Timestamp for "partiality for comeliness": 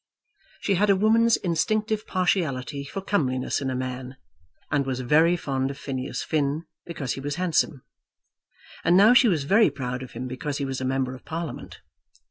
2.07-3.61